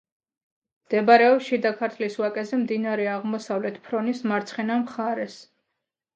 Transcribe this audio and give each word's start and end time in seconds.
მდებარეობს 0.85 1.49
შიდა 1.49 1.71
ქართლის 1.81 2.15
ვაკეზე, 2.21 2.59
მდინარე 2.63 3.07
აღმოსავლეთ 3.19 3.79
ფრონის 3.91 4.27
მარცხენა 4.33 4.81
მხარეს. 4.89 5.39